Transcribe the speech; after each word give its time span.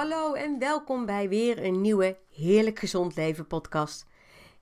Hallo 0.00 0.32
en 0.32 0.58
welkom 0.58 1.06
bij 1.06 1.28
weer 1.28 1.64
een 1.64 1.80
nieuwe 1.80 2.18
Heerlijk 2.28 2.78
Gezond 2.78 3.16
Leven 3.16 3.46
podcast. 3.46 4.06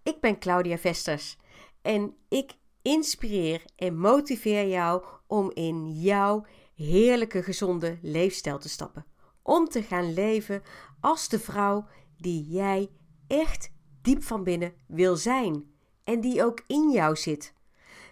Ik 0.02 0.20
ben 0.20 0.38
Claudia 0.38 0.78
Vesters 0.78 1.36
en 1.82 2.16
ik 2.28 2.52
inspireer 2.82 3.64
en 3.76 3.98
motiveer 3.98 4.68
jou 4.68 5.04
om 5.26 5.50
in 5.54 5.92
jouw 5.92 6.44
heerlijke 6.74 7.42
gezonde 7.42 7.98
leefstijl 8.02 8.58
te 8.58 8.68
stappen. 8.68 9.06
Om 9.42 9.68
te 9.68 9.82
gaan 9.82 10.12
leven 10.12 10.62
als 11.00 11.28
de 11.28 11.38
vrouw 11.38 11.86
die 12.16 12.46
jij 12.48 12.90
echt 13.26 13.70
diep 14.02 14.22
van 14.22 14.44
binnen 14.44 14.74
wil 14.86 15.16
zijn 15.16 15.70
en 16.04 16.20
die 16.20 16.44
ook 16.44 16.64
in 16.66 16.90
jou 16.90 17.16
zit. 17.16 17.54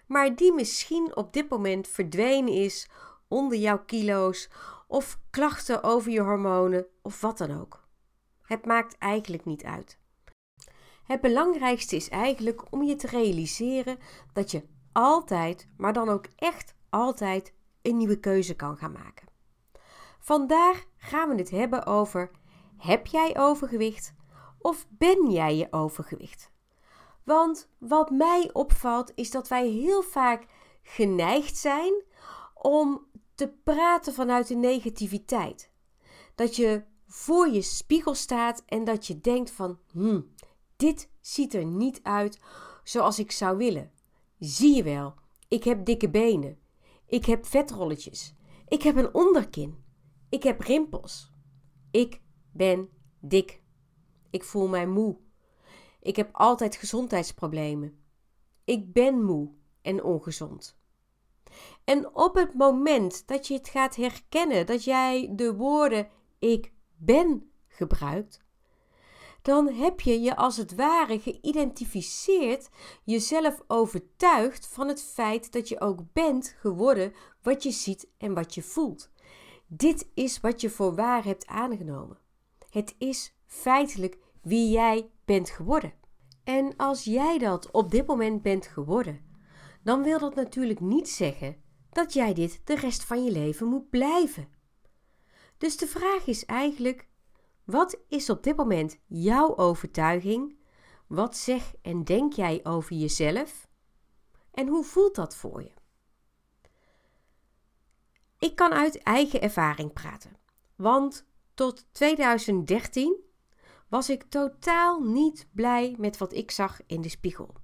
Maar 0.06 0.36
die 0.36 0.52
misschien 0.52 1.16
op 1.16 1.32
dit 1.32 1.48
moment 1.48 1.88
verdwenen 1.88 2.52
is 2.52 2.88
onder 3.28 3.58
jouw 3.58 3.84
kilo's 3.84 4.48
of 4.86 5.18
klachten 5.30 5.82
over 5.82 6.10
je 6.10 6.20
hormonen 6.20 6.86
of 7.02 7.20
wat 7.20 7.38
dan 7.38 7.60
ook. 7.60 7.88
Het 8.42 8.66
maakt 8.66 8.98
eigenlijk 8.98 9.44
niet 9.44 9.64
uit. 9.64 9.98
Het 11.04 11.20
belangrijkste 11.20 11.96
is 11.96 12.08
eigenlijk 12.08 12.72
om 12.72 12.82
je 12.82 12.96
te 12.96 13.06
realiseren 13.06 13.98
dat 14.32 14.50
je 14.50 14.68
altijd, 14.92 15.68
maar 15.76 15.92
dan 15.92 16.08
ook 16.08 16.26
echt 16.36 16.74
altijd, 16.90 17.54
een 17.82 17.96
nieuwe 17.96 18.20
keuze 18.20 18.56
kan 18.56 18.76
gaan 18.76 18.92
maken. 18.92 19.28
Vandaag 20.18 20.84
gaan 20.96 21.28
we 21.28 21.34
het 21.34 21.50
hebben 21.50 21.86
over: 21.86 22.30
heb 22.76 23.06
jij 23.06 23.38
overgewicht 23.38 24.14
of 24.58 24.86
ben 24.88 25.30
jij 25.30 25.56
je 25.56 25.66
overgewicht? 25.70 26.50
Want 27.24 27.68
wat 27.78 28.10
mij 28.10 28.50
opvalt 28.52 29.12
is 29.14 29.30
dat 29.30 29.48
wij 29.48 29.68
heel 29.68 30.02
vaak 30.02 30.46
geneigd 30.82 31.56
zijn 31.56 32.04
om 32.54 33.06
te 33.36 33.48
praten 33.64 34.12
vanuit 34.14 34.48
de 34.48 34.54
negativiteit. 34.54 35.70
Dat 36.34 36.56
je 36.56 36.84
voor 37.06 37.48
je 37.48 37.62
spiegel 37.62 38.14
staat 38.14 38.62
en 38.66 38.84
dat 38.84 39.06
je 39.06 39.20
denkt 39.20 39.50
van, 39.50 39.78
hmm, 39.92 40.34
dit 40.76 41.10
ziet 41.20 41.54
er 41.54 41.64
niet 41.64 42.00
uit 42.02 42.40
zoals 42.84 43.18
ik 43.18 43.30
zou 43.30 43.56
willen. 43.56 43.90
Zie 44.38 44.74
je 44.74 44.82
wel, 44.82 45.14
ik 45.48 45.64
heb 45.64 45.84
dikke 45.84 46.10
benen. 46.10 46.58
Ik 47.06 47.24
heb 47.24 47.46
vetrolletjes. 47.46 48.34
Ik 48.68 48.82
heb 48.82 48.96
een 48.96 49.14
onderkin. 49.14 49.84
Ik 50.28 50.42
heb 50.42 50.60
rimpels. 50.60 51.32
Ik 51.90 52.20
ben 52.52 52.88
dik. 53.20 53.62
Ik 54.30 54.44
voel 54.44 54.68
mij 54.68 54.86
moe. 54.86 55.16
Ik 56.00 56.16
heb 56.16 56.28
altijd 56.32 56.76
gezondheidsproblemen. 56.76 57.98
Ik 58.64 58.92
ben 58.92 59.24
moe 59.24 59.50
en 59.82 60.02
ongezond. 60.02 60.78
En 61.86 62.14
op 62.14 62.34
het 62.34 62.54
moment 62.54 63.26
dat 63.26 63.46
je 63.46 63.54
het 63.54 63.68
gaat 63.68 63.96
herkennen, 63.96 64.66
dat 64.66 64.84
jij 64.84 65.32
de 65.32 65.54
woorden 65.54 66.08
ik 66.38 66.72
ben 66.96 67.50
gebruikt, 67.68 68.44
dan 69.42 69.68
heb 69.68 70.00
je 70.00 70.20
je 70.20 70.36
als 70.36 70.56
het 70.56 70.74
ware 70.74 71.20
geïdentificeerd, 71.20 72.68
jezelf 73.04 73.62
overtuigd 73.66 74.66
van 74.66 74.88
het 74.88 75.02
feit 75.02 75.52
dat 75.52 75.68
je 75.68 75.80
ook 75.80 76.00
bent 76.12 76.56
geworden 76.58 77.12
wat 77.42 77.62
je 77.62 77.70
ziet 77.70 78.08
en 78.18 78.34
wat 78.34 78.54
je 78.54 78.62
voelt. 78.62 79.10
Dit 79.66 80.08
is 80.14 80.40
wat 80.40 80.60
je 80.60 80.70
voor 80.70 80.94
waar 80.94 81.24
hebt 81.24 81.46
aangenomen. 81.46 82.18
Het 82.70 82.94
is 82.98 83.36
feitelijk 83.46 84.18
wie 84.42 84.70
jij 84.70 85.10
bent 85.24 85.50
geworden. 85.50 85.92
En 86.44 86.76
als 86.76 87.04
jij 87.04 87.38
dat 87.38 87.70
op 87.70 87.90
dit 87.90 88.06
moment 88.06 88.42
bent 88.42 88.66
geworden, 88.66 89.24
dan 89.82 90.02
wil 90.02 90.18
dat 90.18 90.34
natuurlijk 90.34 90.80
niet 90.80 91.08
zeggen 91.08 91.64
dat 91.96 92.12
jij 92.12 92.34
dit 92.34 92.60
de 92.64 92.74
rest 92.74 93.04
van 93.04 93.24
je 93.24 93.30
leven 93.30 93.66
moet 93.66 93.90
blijven. 93.90 94.48
Dus 95.58 95.76
de 95.76 95.86
vraag 95.86 96.26
is 96.26 96.44
eigenlijk: 96.44 97.08
wat 97.64 97.98
is 98.08 98.30
op 98.30 98.42
dit 98.42 98.56
moment 98.56 98.98
jouw 99.06 99.56
overtuiging? 99.56 100.58
Wat 101.06 101.36
zeg 101.36 101.74
en 101.82 102.04
denk 102.04 102.32
jij 102.32 102.60
over 102.62 102.96
jezelf? 102.96 103.68
En 104.50 104.68
hoe 104.68 104.84
voelt 104.84 105.14
dat 105.14 105.36
voor 105.36 105.62
je? 105.62 105.72
Ik 108.38 108.56
kan 108.56 108.72
uit 108.72 109.02
eigen 109.02 109.40
ervaring 109.40 109.92
praten, 109.92 110.36
want 110.74 111.26
tot 111.54 111.86
2013 111.92 113.24
was 113.88 114.10
ik 114.10 114.22
totaal 114.22 115.00
niet 115.00 115.48
blij 115.52 115.94
met 115.98 116.18
wat 116.18 116.32
ik 116.32 116.50
zag 116.50 116.80
in 116.86 117.00
de 117.00 117.08
spiegel. 117.08 117.54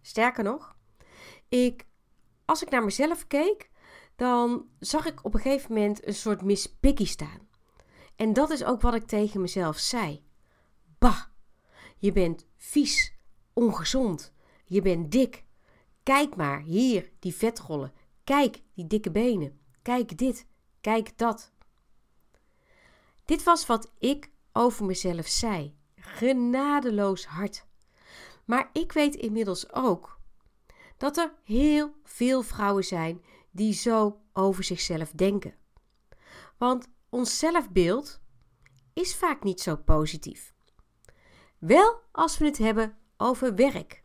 Sterker 0.00 0.44
nog, 0.44 0.76
ik, 1.48 1.86
als 2.44 2.62
ik 2.62 2.70
naar 2.70 2.84
mezelf 2.84 3.26
keek, 3.26 3.67
dan 4.18 4.66
zag 4.78 5.06
ik 5.06 5.24
op 5.24 5.34
een 5.34 5.40
gegeven 5.40 5.72
moment 5.72 6.06
een 6.06 6.14
soort 6.14 6.42
Miss 6.42 6.76
Piggy 6.80 7.04
staan. 7.04 7.48
En 8.16 8.32
dat 8.32 8.50
is 8.50 8.64
ook 8.64 8.80
wat 8.80 8.94
ik 8.94 9.06
tegen 9.06 9.40
mezelf 9.40 9.78
zei. 9.78 10.24
Bah, 10.98 11.22
je 11.98 12.12
bent 12.12 12.46
vies, 12.56 13.14
ongezond, 13.52 14.32
je 14.64 14.82
bent 14.82 15.12
dik. 15.12 15.44
Kijk 16.02 16.36
maar, 16.36 16.60
hier, 16.60 17.10
die 17.18 17.34
vetrollen. 17.34 17.92
Kijk, 18.24 18.62
die 18.74 18.86
dikke 18.86 19.10
benen. 19.10 19.60
Kijk 19.82 20.18
dit, 20.18 20.46
kijk 20.80 21.18
dat. 21.18 21.52
Dit 23.24 23.42
was 23.42 23.66
wat 23.66 23.92
ik 23.98 24.30
over 24.52 24.84
mezelf 24.84 25.26
zei. 25.26 25.76
Genadeloos 25.96 27.26
hard. 27.26 27.66
Maar 28.44 28.70
ik 28.72 28.92
weet 28.92 29.14
inmiddels 29.14 29.72
ook 29.72 30.18
dat 30.96 31.16
er 31.16 31.32
heel 31.44 31.94
veel 32.04 32.42
vrouwen 32.42 32.84
zijn 32.84 33.22
die 33.50 33.72
zo 33.72 34.20
over 34.32 34.64
zichzelf 34.64 35.10
denken. 35.10 35.54
Want 36.58 36.88
ons 37.08 37.38
zelfbeeld 37.38 38.20
is 38.92 39.16
vaak 39.16 39.42
niet 39.42 39.60
zo 39.60 39.76
positief. 39.76 40.54
Wel 41.58 42.00
als 42.12 42.38
we 42.38 42.44
het 42.44 42.58
hebben 42.58 42.96
over 43.16 43.54
werk 43.54 44.02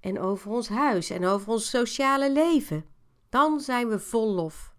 en 0.00 0.20
over 0.20 0.50
ons 0.50 0.68
huis 0.68 1.10
en 1.10 1.24
over 1.24 1.52
ons 1.52 1.70
sociale 1.70 2.32
leven, 2.32 2.84
dan 3.28 3.60
zijn 3.60 3.88
we 3.88 3.98
vol 3.98 4.34
lof. 4.34 4.74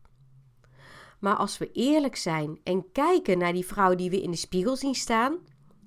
Maar 1.20 1.36
als 1.36 1.58
we 1.58 1.72
eerlijk 1.72 2.16
zijn 2.16 2.60
en 2.64 2.92
kijken 2.92 3.38
naar 3.38 3.54
die 3.54 3.66
vrouw 3.66 3.96
die 3.96 4.10
we 4.10 4.22
in 4.22 4.32
de 4.32 4.38
spiegel 4.38 4.76
zien 4.76 4.96
staan, 4.96 5.38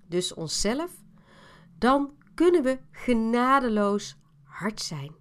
dus 0.07 0.35
onszelf, 0.35 0.91
dan 1.79 2.15
kunnen 2.35 2.63
we 2.63 2.79
genadeloos 2.91 4.17
hard 4.43 4.81
zijn. 4.81 5.15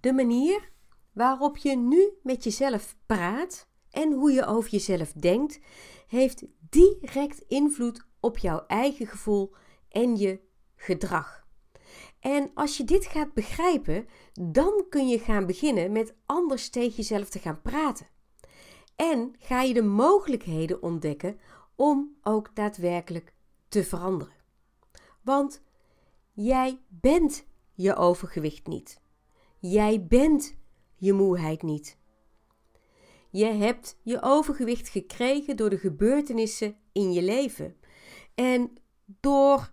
De 0.00 0.12
manier 0.12 0.72
waarop 1.14 1.56
je 1.56 1.76
nu 1.76 2.12
met 2.22 2.44
jezelf 2.44 2.96
praat 3.06 3.68
en 3.90 4.12
hoe 4.12 4.32
je 4.32 4.46
over 4.46 4.70
jezelf 4.70 5.12
denkt, 5.12 5.60
heeft 6.06 6.44
direct 6.68 7.38
invloed 7.48 8.06
op 8.20 8.38
jouw 8.38 8.64
eigen 8.66 9.06
gevoel 9.06 9.54
en 9.88 10.16
je 10.16 10.40
gedrag. 10.76 11.46
En 12.20 12.50
als 12.54 12.76
je 12.76 12.84
dit 12.84 13.06
gaat 13.06 13.32
begrijpen, 13.32 14.06
dan 14.32 14.84
kun 14.88 15.08
je 15.08 15.18
gaan 15.18 15.46
beginnen 15.46 15.92
met 15.92 16.14
anders 16.26 16.70
tegen 16.70 16.96
jezelf 16.96 17.28
te 17.28 17.38
gaan 17.38 17.62
praten. 17.62 18.06
En 18.96 19.34
ga 19.38 19.62
je 19.62 19.74
de 19.74 19.82
mogelijkheden 19.82 20.82
ontdekken 20.82 21.40
om 21.74 22.16
ook 22.22 22.50
daadwerkelijk 22.54 23.34
te 23.68 23.84
veranderen. 23.84 24.34
Want 25.22 25.62
jij 26.32 26.80
bent 26.88 27.44
je 27.72 27.94
overgewicht 27.94 28.66
niet. 28.66 29.00
Jij 29.58 30.06
bent 30.06 30.56
je 31.04 31.12
moeheid 31.12 31.62
niet. 31.62 31.96
Je 33.30 33.44
hebt 33.44 33.98
je 34.02 34.22
overgewicht 34.22 34.88
gekregen 34.88 35.56
door 35.56 35.70
de 35.70 35.78
gebeurtenissen 35.78 36.76
in 36.92 37.12
je 37.12 37.22
leven. 37.22 37.76
En 38.34 38.72
door 39.20 39.72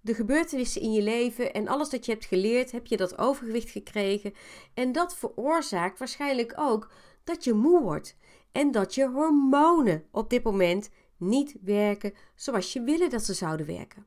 de 0.00 0.14
gebeurtenissen 0.14 0.82
in 0.82 0.92
je 0.92 1.02
leven 1.02 1.52
en 1.52 1.68
alles 1.68 1.88
dat 1.88 2.06
je 2.06 2.12
hebt 2.12 2.24
geleerd, 2.24 2.72
heb 2.72 2.86
je 2.86 2.96
dat 2.96 3.18
overgewicht 3.18 3.70
gekregen. 3.70 4.32
En 4.74 4.92
dat 4.92 5.16
veroorzaakt 5.16 5.98
waarschijnlijk 5.98 6.52
ook 6.56 6.92
dat 7.24 7.44
je 7.44 7.52
moe 7.52 7.82
wordt. 7.82 8.16
En 8.52 8.70
dat 8.70 8.94
je 8.94 9.08
hormonen 9.08 10.04
op 10.10 10.30
dit 10.30 10.42
moment 10.42 10.90
niet 11.16 11.56
werken 11.62 12.14
zoals 12.34 12.72
je 12.72 12.82
willen 12.82 13.10
dat 13.10 13.22
ze 13.22 13.34
zouden 13.34 13.66
werken. 13.66 14.06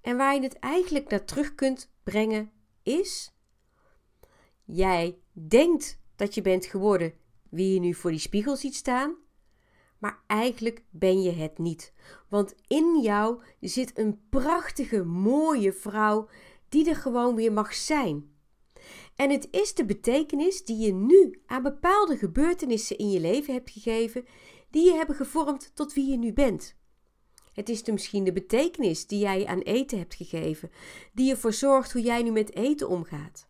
En 0.00 0.16
waar 0.16 0.34
je 0.34 0.40
het 0.40 0.58
eigenlijk 0.58 1.10
naar 1.10 1.24
terug 1.24 1.54
kunt 1.54 1.90
brengen 2.02 2.52
is: 2.82 3.37
jij 4.68 5.18
denkt 5.32 5.98
dat 6.16 6.34
je 6.34 6.42
bent 6.42 6.66
geworden 6.66 7.12
wie 7.50 7.74
je 7.74 7.80
nu 7.80 7.94
voor 7.94 8.10
die 8.10 8.20
spiegel 8.20 8.56
ziet 8.56 8.74
staan, 8.74 9.16
maar 9.98 10.22
eigenlijk 10.26 10.82
ben 10.90 11.22
je 11.22 11.32
het 11.32 11.58
niet. 11.58 11.92
Want 12.28 12.54
in 12.66 13.00
jou 13.02 13.42
zit 13.60 13.98
een 13.98 14.20
prachtige, 14.28 15.04
mooie 15.04 15.72
vrouw 15.72 16.28
die 16.68 16.88
er 16.88 16.96
gewoon 16.96 17.34
weer 17.34 17.52
mag 17.52 17.74
zijn. 17.74 18.36
En 19.16 19.30
het 19.30 19.48
is 19.50 19.74
de 19.74 19.84
betekenis 19.84 20.64
die 20.64 20.76
je 20.76 20.92
nu 20.92 21.42
aan 21.46 21.62
bepaalde 21.62 22.16
gebeurtenissen 22.16 22.98
in 22.98 23.10
je 23.10 23.20
leven 23.20 23.54
hebt 23.54 23.70
gegeven, 23.70 24.24
die 24.70 24.84
je 24.84 24.92
hebben 24.92 25.16
gevormd 25.16 25.70
tot 25.74 25.92
wie 25.92 26.10
je 26.10 26.16
nu 26.16 26.32
bent. 26.32 26.76
Het 27.52 27.68
is 27.68 27.82
de, 27.82 27.92
misschien 27.92 28.24
de 28.24 28.32
betekenis 28.32 29.06
die 29.06 29.18
jij 29.18 29.46
aan 29.46 29.60
eten 29.60 29.98
hebt 29.98 30.14
gegeven, 30.14 30.70
die 31.12 31.30
ervoor 31.30 31.52
zorgt 31.52 31.92
hoe 31.92 32.02
jij 32.02 32.22
nu 32.22 32.30
met 32.30 32.54
eten 32.54 32.88
omgaat. 32.88 33.47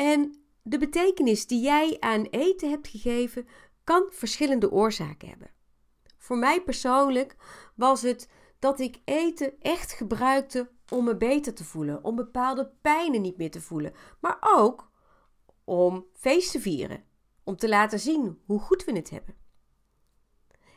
En 0.00 0.34
de 0.62 0.78
betekenis 0.78 1.46
die 1.46 1.60
jij 1.60 1.96
aan 1.98 2.24
eten 2.24 2.70
hebt 2.70 2.88
gegeven 2.88 3.46
kan 3.84 4.06
verschillende 4.10 4.70
oorzaken 4.70 5.28
hebben. 5.28 5.50
Voor 6.18 6.38
mij 6.38 6.62
persoonlijk 6.62 7.36
was 7.74 8.02
het 8.02 8.28
dat 8.58 8.80
ik 8.80 9.00
eten 9.04 9.52
echt 9.60 9.92
gebruikte 9.92 10.70
om 10.88 11.04
me 11.04 11.16
beter 11.16 11.54
te 11.54 11.64
voelen, 11.64 12.04
om 12.04 12.16
bepaalde 12.16 12.72
pijnen 12.80 13.20
niet 13.20 13.36
meer 13.36 13.50
te 13.50 13.60
voelen, 13.60 13.92
maar 14.20 14.38
ook 14.40 14.90
om 15.64 16.06
feest 16.12 16.50
te 16.50 16.60
vieren, 16.60 17.04
om 17.44 17.56
te 17.56 17.68
laten 17.68 18.00
zien 18.00 18.38
hoe 18.46 18.60
goed 18.60 18.84
we 18.84 18.92
het 18.92 19.10
hebben. 19.10 19.34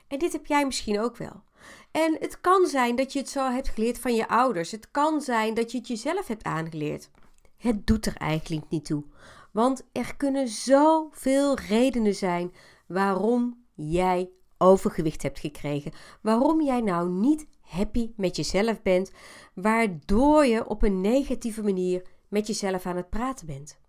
En 0.07 0.19
dit 0.19 0.31
heb 0.31 0.45
jij 0.45 0.65
misschien 0.65 0.99
ook 0.99 1.17
wel. 1.17 1.43
En 1.91 2.17
het 2.19 2.41
kan 2.41 2.67
zijn 2.67 2.95
dat 2.95 3.13
je 3.13 3.19
het 3.19 3.29
zo 3.29 3.49
hebt 3.49 3.69
geleerd 3.69 3.99
van 3.99 4.15
je 4.15 4.27
ouders. 4.27 4.71
Het 4.71 4.91
kan 4.91 5.21
zijn 5.21 5.53
dat 5.53 5.71
je 5.71 5.77
het 5.77 5.87
jezelf 5.87 6.27
hebt 6.27 6.43
aangeleerd. 6.43 7.09
Het 7.63 7.87
doet 7.87 8.05
er 8.05 8.15
eigenlijk 8.15 8.69
niet 8.69 8.85
toe. 8.85 9.03
Want 9.51 9.87
er 9.91 10.15
kunnen 10.17 10.47
zoveel 10.47 11.55
redenen 11.55 12.15
zijn 12.15 12.53
waarom 12.87 13.65
jij 13.73 14.29
overgewicht 14.57 15.21
hebt 15.21 15.39
gekregen. 15.39 15.91
Waarom 16.21 16.61
jij 16.61 16.81
nou 16.81 17.09
niet 17.09 17.47
happy 17.61 18.11
met 18.15 18.35
jezelf 18.35 18.81
bent, 18.81 19.11
waardoor 19.53 20.45
je 20.45 20.67
op 20.67 20.83
een 20.83 21.01
negatieve 21.01 21.63
manier 21.63 22.07
met 22.27 22.47
jezelf 22.47 22.85
aan 22.85 22.95
het 22.95 23.09
praten 23.09 23.45
bent. 23.47 23.79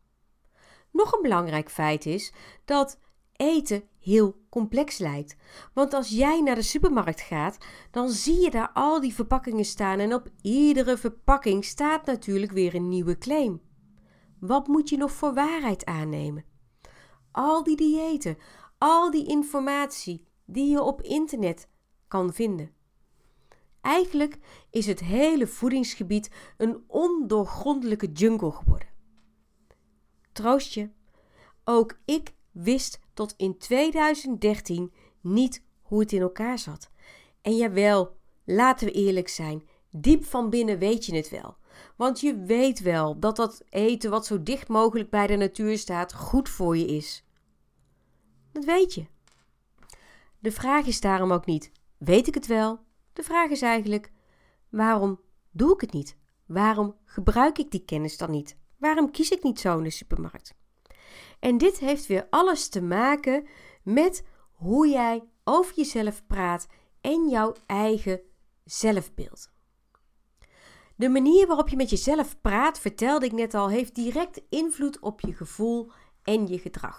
Nog 0.90 1.12
een 1.12 1.22
belangrijk 1.22 1.70
feit 1.70 2.06
is 2.06 2.32
dat 2.64 2.98
eten 3.36 3.82
heel 4.00 4.36
complex 4.48 4.98
lijkt. 4.98 5.36
Want 5.72 5.94
als 5.94 6.08
jij 6.08 6.40
naar 6.40 6.54
de 6.54 6.62
supermarkt 6.62 7.20
gaat, 7.20 7.58
dan 7.90 8.08
zie 8.08 8.40
je 8.40 8.50
daar 8.50 8.70
al 8.72 9.00
die 9.00 9.14
verpakkingen 9.14 9.64
staan 9.64 9.98
en 9.98 10.14
op 10.14 10.28
iedere 10.42 10.96
verpakking 10.96 11.64
staat 11.64 12.06
natuurlijk 12.06 12.52
weer 12.52 12.74
een 12.74 12.88
nieuwe 12.88 13.18
claim. 13.18 13.60
Wat 14.40 14.66
moet 14.66 14.88
je 14.88 14.96
nog 14.96 15.12
voor 15.12 15.34
waarheid 15.34 15.84
aannemen? 15.84 16.44
Al 17.32 17.62
die 17.62 17.76
diëten, 17.76 18.38
al 18.78 19.10
die 19.10 19.26
informatie 19.26 20.26
die 20.44 20.70
je 20.70 20.82
op 20.82 21.02
internet 21.02 21.68
kan 22.08 22.32
vinden. 22.32 22.70
Eigenlijk 23.80 24.38
is 24.70 24.86
het 24.86 25.00
hele 25.00 25.46
voedingsgebied 25.46 26.30
een 26.56 26.84
ondoorgrondelijke 26.86 28.12
jungle 28.12 28.50
geworden. 28.50 28.88
Troost 30.32 30.74
je, 30.74 30.90
ook 31.64 31.98
ik 32.04 32.34
wist 32.50 33.00
tot 33.14 33.34
in 33.36 33.58
2013 33.58 34.92
niet 35.20 35.62
hoe 35.82 36.00
het 36.00 36.12
in 36.12 36.20
elkaar 36.20 36.58
zat. 36.58 36.90
En 37.42 37.56
jawel, 37.56 38.16
laten 38.44 38.86
we 38.86 38.92
eerlijk 38.92 39.28
zijn, 39.28 39.68
diep 39.90 40.24
van 40.24 40.50
binnen 40.50 40.78
weet 40.78 41.06
je 41.06 41.16
het 41.16 41.28
wel. 41.28 41.56
Want 41.96 42.20
je 42.20 42.44
weet 42.44 42.80
wel 42.80 43.18
dat 43.18 43.36
dat 43.36 43.62
eten 43.68 44.10
wat 44.10 44.26
zo 44.26 44.42
dicht 44.42 44.68
mogelijk 44.68 45.10
bij 45.10 45.26
de 45.26 45.36
natuur 45.36 45.78
staat 45.78 46.14
goed 46.14 46.48
voor 46.48 46.76
je 46.76 46.86
is. 46.86 47.24
Dat 48.52 48.64
weet 48.64 48.94
je. 48.94 49.06
De 50.38 50.52
vraag 50.52 50.86
is 50.86 51.00
daarom 51.00 51.32
ook 51.32 51.46
niet: 51.46 51.72
weet 51.98 52.26
ik 52.26 52.34
het 52.34 52.46
wel? 52.46 52.80
De 53.12 53.22
vraag 53.22 53.50
is 53.50 53.62
eigenlijk: 53.62 54.12
waarom 54.68 55.20
doe 55.50 55.72
ik 55.72 55.80
het 55.80 55.92
niet? 55.92 56.16
Waarom 56.46 56.96
gebruik 57.04 57.58
ik 57.58 57.70
die 57.70 57.84
kennis 57.84 58.16
dan 58.16 58.30
niet? 58.30 58.56
Waarom 58.76 59.10
kies 59.10 59.30
ik 59.30 59.42
niet 59.42 59.60
zo 59.60 59.78
in 59.78 59.84
de 59.84 59.90
supermarkt? 59.90 60.54
En 61.44 61.58
dit 61.58 61.78
heeft 61.78 62.06
weer 62.06 62.26
alles 62.30 62.68
te 62.68 62.82
maken 62.82 63.46
met 63.82 64.24
hoe 64.52 64.88
jij 64.88 65.28
over 65.44 65.74
jezelf 65.76 66.26
praat 66.26 66.66
en 67.00 67.28
jouw 67.28 67.52
eigen 67.66 68.20
zelfbeeld. 68.64 69.50
De 70.96 71.08
manier 71.08 71.46
waarop 71.46 71.68
je 71.68 71.76
met 71.76 71.90
jezelf 71.90 72.40
praat, 72.40 72.78
vertelde 72.78 73.26
ik 73.26 73.32
net 73.32 73.54
al, 73.54 73.68
heeft 73.68 73.94
direct 73.94 74.40
invloed 74.48 74.98
op 74.98 75.20
je 75.20 75.32
gevoel 75.32 75.90
en 76.22 76.46
je 76.46 76.58
gedrag. 76.58 76.98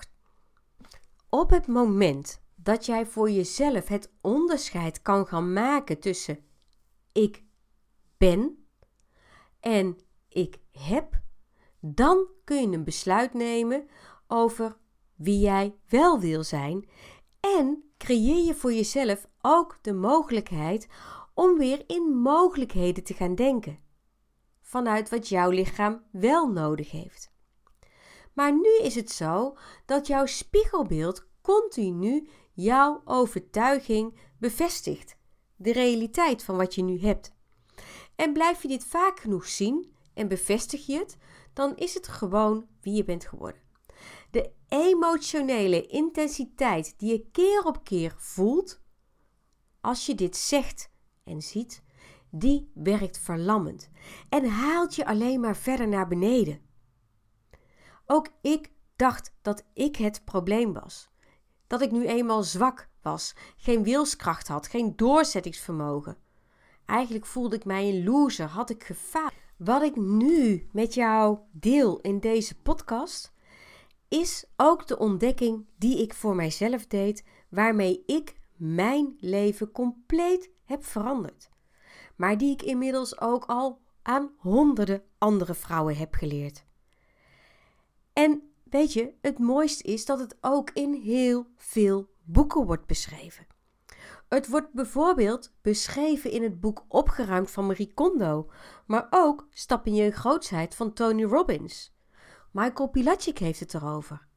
Op 1.30 1.50
het 1.50 1.68
moment 1.68 2.42
dat 2.56 2.86
jij 2.86 3.06
voor 3.06 3.30
jezelf 3.30 3.88
het 3.88 4.12
onderscheid 4.22 5.02
kan 5.02 5.28
gaan 5.28 5.54
maken 5.54 6.00
tussen 6.00 6.40
ik 7.12 7.44
ben 8.18 8.68
en 9.60 9.98
ik 10.30 10.58
heb, 10.72 11.22
dan 11.80 12.28
kun 12.44 12.70
je 12.70 12.78
een 12.78 12.84
besluit 12.84 13.34
nemen 13.34 13.88
over 14.28 14.78
wie 15.16 15.40
jij 15.40 15.76
wel 15.90 16.20
wil 16.20 16.44
zijn 16.44 16.90
en 17.40 17.84
creëer 17.98 18.46
je 18.46 18.56
voor 18.56 18.74
jezelf 18.74 19.28
ook 19.42 19.80
de 19.82 19.94
mogelijkheid 19.94 20.88
om 21.34 21.58
weer 21.58 21.84
in 21.88 22.04
mogelijkheden 22.22 23.04
te 23.04 23.14
gaan 23.14 23.36
denken. 23.36 23.80
Vanuit 24.62 25.10
wat 25.10 25.30
jouw 25.30 25.50
lichaam 25.50 26.04
wel 26.12 26.48
nodig 26.48 26.92
heeft. 26.92 27.34
Maar 28.34 28.54
nu 28.54 28.78
is 28.82 28.96
het 28.96 29.12
zo 29.12 29.58
dat 29.86 30.08
jouw 30.08 30.26
spiegelbeeld 30.26 31.28
continu 31.42 32.30
jouw 32.54 33.02
overtuiging 33.06 34.20
bevestigt. 34.40 35.18
De 35.56 35.72
realiteit 35.72 36.44
van 36.44 36.58
wat 36.58 36.76
je 36.76 36.84
nu 36.84 37.00
hebt. 37.00 37.34
En 38.16 38.34
blijf 38.34 38.62
je 38.62 38.68
dit 38.68 38.86
vaak 38.86 39.20
genoeg 39.20 39.46
zien 39.46 39.94
en 40.14 40.28
bevestig 40.28 40.86
je 40.86 40.98
het, 40.98 41.18
dan 41.54 41.76
is 41.76 41.94
het 41.94 42.08
gewoon 42.08 42.68
wie 42.82 42.94
je 42.94 43.04
bent 43.04 43.26
geworden. 43.26 43.65
De 44.32 44.52
emotionele 44.68 45.86
intensiteit 45.86 46.94
die 46.98 47.12
je 47.12 47.30
keer 47.32 47.64
op 47.64 47.84
keer 47.84 48.16
voelt 48.18 48.82
als 49.82 50.06
je 50.06 50.16
dit 50.16 50.38
zegt 50.38 50.92
en 51.24 51.42
ziet, 51.42 51.84
die 52.30 52.72
werkt 52.74 53.20
verlammend 53.20 53.90
en 54.30 54.46
haalt 54.46 54.96
je 54.96 55.06
alleen 55.06 55.40
maar 55.40 55.56
verder 55.56 55.88
naar 55.88 56.08
beneden. 56.08 56.62
Ook 58.06 58.28
ik 58.42 58.72
dacht 58.96 59.36
dat 59.42 59.64
ik 59.74 59.96
het 59.96 60.26
probleem 60.26 60.74
was. 60.74 61.10
Dat 61.68 61.82
ik 61.82 61.92
nu 61.92 62.08
eenmaal 62.08 62.44
zwak 62.44 62.90
was, 63.02 63.36
geen 63.58 63.84
wilskracht 63.84 64.48
had, 64.48 64.68
geen 64.68 64.96
doorzettingsvermogen. 64.96 66.18
Eigenlijk 66.86 67.26
voelde 67.26 67.56
ik 67.56 67.66
mij 67.66 67.90
een 67.90 68.04
loser, 68.04 68.48
had 68.48 68.70
ik 68.70 68.84
gefaald. 68.84 69.34
Wat 69.58 69.82
ik 69.82 69.96
nu 69.96 70.70
met 70.72 70.94
jou 70.94 71.38
deel 71.52 72.00
in 72.00 72.20
deze 72.20 72.62
podcast, 72.62 73.35
is 74.22 74.46
ook 74.56 74.88
de 74.88 74.98
ontdekking 74.98 75.66
die 75.78 76.02
ik 76.02 76.14
voor 76.14 76.36
mijzelf 76.36 76.88
deed, 76.88 77.24
waarmee 77.50 78.04
ik 78.06 78.36
mijn 78.56 79.16
leven 79.20 79.72
compleet 79.72 80.50
heb 80.66 80.86
veranderd. 80.86 81.50
Maar 82.16 82.38
die 82.38 82.52
ik 82.52 82.62
inmiddels 82.62 83.20
ook 83.20 83.46
al 83.46 83.82
aan 84.02 84.32
honderden 84.38 85.04
andere 85.18 85.54
vrouwen 85.54 85.98
heb 85.98 86.14
geleerd. 86.14 86.66
En 88.14 88.52
weet 88.64 88.94
je, 88.94 89.14
het 89.22 89.40
mooiste 89.40 89.84
is 89.84 90.06
dat 90.06 90.20
het 90.20 90.38
ook 90.42 90.70
in 90.70 90.94
heel 90.94 91.46
veel 91.56 92.10
boeken 92.24 92.66
wordt 92.66 92.86
beschreven. 92.86 93.48
Het 94.30 94.48
wordt 94.48 94.74
bijvoorbeeld 94.74 95.54
beschreven 95.62 96.32
in 96.32 96.44
het 96.44 96.60
boek 96.60 96.86
Opgeruimd 96.88 97.52
van 97.52 97.66
Marie 97.66 97.94
Kondo, 97.94 98.52
maar 98.86 99.08
ook 99.10 99.48
Stap 99.50 99.86
in 99.86 99.96
je 99.96 100.12
grootsheid 100.12 100.76
van 100.76 100.94
Tony 100.94 101.24
Robbins. 101.24 101.95
Michael 102.56 102.90
Pilacic 102.90 103.38
heeft 103.38 103.60
het 103.60 103.74
erover. 103.74 104.28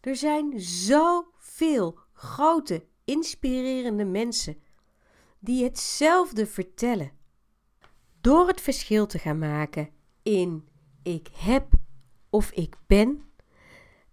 Er 0.00 0.16
zijn 0.16 0.60
zoveel 0.60 1.98
grote, 2.12 2.86
inspirerende 3.04 4.04
mensen 4.04 4.62
die 5.38 5.64
hetzelfde 5.64 6.46
vertellen. 6.46 7.12
Door 8.20 8.46
het 8.46 8.60
verschil 8.60 9.06
te 9.06 9.18
gaan 9.18 9.38
maken 9.38 9.90
in 10.22 10.68
ik 11.02 11.28
heb 11.32 11.72
of 12.30 12.50
ik 12.50 12.76
ben, 12.86 13.22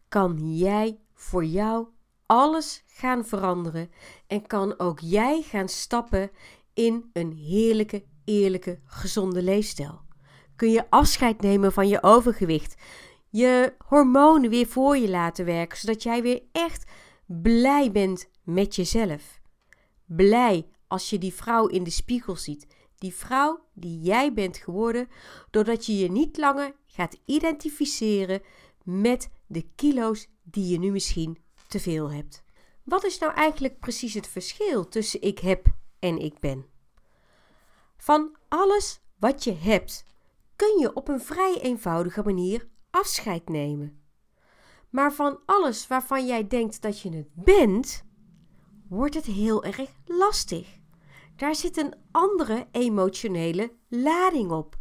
kan 0.08 0.58
jij 0.58 1.00
voor 1.14 1.46
jou 1.46 1.88
alles 2.26 2.84
gaan 2.88 3.26
veranderen 3.26 3.92
en 4.28 4.48
kan 4.48 4.80
ook 4.80 5.00
jij 5.00 5.42
gaan 5.42 5.70
stappen 5.70 6.32
in 6.74 7.10
een 7.14 7.32
heerlijke, 7.32 8.04
eerlijke, 8.24 8.80
gezonde 8.86 9.42
leefstijl. 9.42 10.02
Kun 10.56 10.72
je 10.72 10.90
afscheid 10.90 11.42
nemen 11.42 11.74
van 11.74 11.88
je 11.88 12.04
overgewicht, 12.04 12.76
je 13.38 13.74
hormonen 13.86 14.50
weer 14.50 14.67
voor 14.67 14.98
je 14.98 15.10
laten 15.10 15.46
werken, 15.46 15.77
zodat 15.77 16.03
jij 16.03 16.22
weer 16.22 16.41
echt 16.51 16.91
blij 17.25 17.91
bent 17.91 18.29
met 18.44 18.75
jezelf. 18.75 19.39
Blij 20.06 20.67
als 20.88 21.10
je 21.10 21.17
die 21.17 21.34
vrouw 21.34 21.67
in 21.67 21.84
de 21.84 21.89
spiegel 21.89 22.36
ziet. 22.36 22.67
Die 22.98 23.13
vrouw 23.13 23.65
die 23.74 24.00
jij 24.00 24.34
bent 24.34 24.58
geworden, 24.58 25.08
doordat 25.50 25.86
je 25.86 25.98
je 25.98 26.12
niet 26.12 26.38
langer 26.38 26.75
gaat 26.86 27.17
identificeren 27.25 28.41
met 28.84 29.29
de 29.48 29.70
kilo's 29.75 30.27
die 30.44 30.67
je 30.67 30.79
nu 30.79 30.91
misschien 30.91 31.38
te 31.67 31.79
veel 31.79 32.12
hebt. 32.12 32.44
Wat 32.84 33.03
is 33.03 33.20
nou 33.20 33.34
eigenlijk 33.34 33.79
precies 33.79 34.13
het 34.13 34.27
verschil 34.27 34.88
tussen 34.88 35.22
ik 35.22 35.39
heb 35.39 35.65
en 36.00 36.17
ik 36.17 36.39
ben? 36.39 36.65
Van 37.98 38.36
alles 38.48 39.00
wat 39.20 39.44
je 39.44 39.53
hebt, 39.53 40.06
kun 40.56 40.79
je 40.79 40.94
op 40.94 41.08
een 41.08 41.22
vrij 41.22 41.60
eenvoudige 41.62 42.24
manier 42.24 42.67
afscheid 43.00 43.50
nemen. 43.50 44.01
Maar 44.89 45.13
van 45.13 45.39
alles 45.46 45.88
waarvan 45.88 46.27
jij 46.27 46.48
denkt 46.48 46.82
dat 46.82 47.01
je 47.01 47.10
het 47.10 47.27
bent, 47.34 48.06
wordt 48.89 49.13
het 49.13 49.25
heel 49.25 49.63
erg 49.63 49.92
lastig. 50.06 50.80
Daar 51.36 51.56
zit 51.56 51.77
een 51.77 51.94
andere 52.12 52.68
emotionele 52.72 53.74
lading 53.88 54.51
op. 54.51 54.77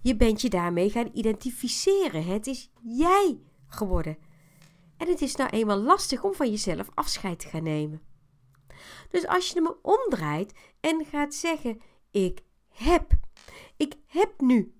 Je 0.00 0.16
bent 0.16 0.40
je 0.40 0.48
daarmee 0.48 0.90
gaan 0.90 1.10
identificeren. 1.12 2.24
Het 2.24 2.46
is 2.46 2.70
jij 2.82 3.40
geworden. 3.66 4.18
En 4.96 5.08
het 5.08 5.20
is 5.20 5.36
nou 5.36 5.50
eenmaal 5.50 5.78
lastig 5.78 6.24
om 6.24 6.34
van 6.34 6.50
jezelf 6.50 6.88
afscheid 6.94 7.38
te 7.38 7.48
gaan 7.48 7.62
nemen. 7.62 8.02
Dus 9.10 9.26
als 9.26 9.48
je 9.48 9.54
hem 9.54 9.74
omdraait 9.82 10.52
en 10.80 11.04
gaat 11.04 11.34
zeggen: 11.34 11.80
Ik 12.10 12.40
heb, 12.68 13.12
ik 13.76 13.94
heb 14.06 14.40
nu 14.40 14.73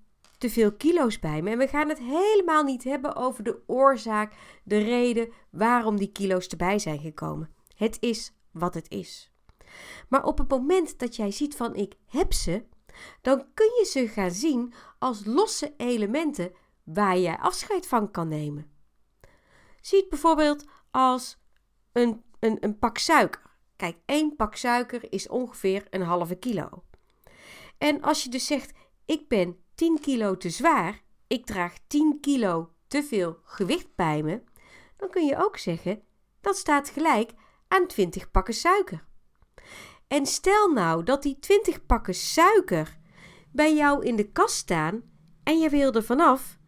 te 0.44 0.50
veel 0.50 0.72
kilo's 0.72 1.18
bij 1.18 1.42
me. 1.42 1.50
En 1.50 1.58
we 1.58 1.68
gaan 1.68 1.88
het 1.88 1.98
helemaal 1.98 2.62
niet 2.62 2.84
hebben 2.84 3.16
over 3.16 3.44
de 3.44 3.62
oorzaak, 3.66 4.34
de 4.64 4.78
reden 4.78 5.32
waarom 5.50 5.96
die 5.96 6.12
kilo's 6.12 6.46
erbij 6.46 6.78
zijn 6.78 6.98
gekomen. 6.98 7.54
Het 7.76 7.96
is 8.00 8.32
wat 8.50 8.74
het 8.74 8.90
is. 8.90 9.32
Maar 10.08 10.24
op 10.24 10.38
het 10.38 10.48
moment 10.48 10.98
dat 10.98 11.16
jij 11.16 11.30
ziet 11.30 11.56
van 11.56 11.74
ik 11.74 11.94
heb 12.06 12.32
ze, 12.32 12.64
dan 13.20 13.46
kun 13.54 13.66
je 13.66 13.86
ze 13.90 14.08
gaan 14.08 14.30
zien 14.30 14.72
als 14.98 15.24
losse 15.24 15.74
elementen 15.76 16.52
waar 16.82 17.18
jij 17.18 17.38
afscheid 17.38 17.86
van 17.86 18.10
kan 18.10 18.28
nemen. 18.28 18.70
Zie 19.80 19.98
het 19.98 20.08
bijvoorbeeld 20.08 20.64
als 20.90 21.38
een, 21.92 22.22
een, 22.40 22.56
een 22.60 22.78
pak 22.78 22.98
suiker. 22.98 23.42
Kijk, 23.76 23.96
één 24.04 24.36
pak 24.36 24.56
suiker 24.56 25.12
is 25.12 25.28
ongeveer 25.28 25.86
een 25.90 26.02
halve 26.02 26.34
kilo. 26.34 26.84
En 27.78 28.02
als 28.02 28.22
je 28.22 28.30
dus 28.30 28.46
zegt, 28.46 28.72
ik 29.04 29.28
ben 29.28 29.63
10 29.74 30.00
kilo 30.00 30.36
te 30.36 30.50
zwaar, 30.50 31.02
ik 31.26 31.46
draag 31.46 31.74
10 31.86 32.18
kilo 32.20 32.70
te 32.86 33.02
veel 33.02 33.38
gewicht 33.42 33.94
bij 33.94 34.22
me, 34.22 34.42
dan 34.96 35.10
kun 35.10 35.26
je 35.26 35.44
ook 35.44 35.56
zeggen, 35.56 36.02
dat 36.40 36.56
staat 36.56 36.88
gelijk 36.88 37.32
aan 37.68 37.86
20 37.86 38.30
pakken 38.30 38.54
suiker. 38.54 39.04
En 40.08 40.26
stel 40.26 40.72
nou 40.72 41.02
dat 41.02 41.22
die 41.22 41.38
20 41.38 41.86
pakken 41.86 42.14
suiker 42.14 42.98
bij 43.52 43.74
jou 43.74 44.04
in 44.04 44.16
de 44.16 44.32
kast 44.32 44.56
staan 44.56 45.02
en 45.42 45.58
je 45.58 45.68
wil 45.68 45.92
er 45.92 46.04
vanaf, 46.04 46.58